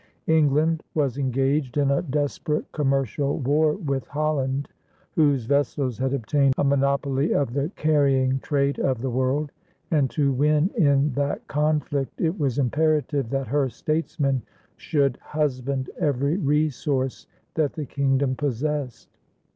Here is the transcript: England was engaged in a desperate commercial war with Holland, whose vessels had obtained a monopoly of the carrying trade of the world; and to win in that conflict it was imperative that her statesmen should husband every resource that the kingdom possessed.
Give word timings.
England 0.25 0.81
was 0.95 1.19
engaged 1.19 1.77
in 1.77 1.91
a 1.91 2.01
desperate 2.01 2.71
commercial 2.71 3.37
war 3.37 3.73
with 3.75 4.07
Holland, 4.07 4.67
whose 5.11 5.45
vessels 5.45 5.99
had 5.99 6.11
obtained 6.11 6.55
a 6.57 6.63
monopoly 6.63 7.35
of 7.35 7.53
the 7.53 7.69
carrying 7.75 8.39
trade 8.39 8.79
of 8.79 9.03
the 9.03 9.11
world; 9.11 9.51
and 9.91 10.09
to 10.09 10.33
win 10.33 10.71
in 10.75 11.11
that 11.13 11.47
conflict 11.47 12.19
it 12.19 12.39
was 12.39 12.57
imperative 12.57 13.29
that 13.29 13.45
her 13.45 13.69
statesmen 13.69 14.41
should 14.75 15.17
husband 15.21 15.91
every 15.99 16.35
resource 16.35 17.27
that 17.53 17.73
the 17.73 17.85
kingdom 17.85 18.33
possessed. 18.33 19.07